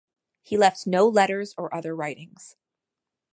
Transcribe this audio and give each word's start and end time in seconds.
He 0.41 0.57
left 0.57 0.87
no 0.87 1.07
letters 1.07 1.53
or 1.59 1.71
other 1.71 1.95
writings. 1.95 2.55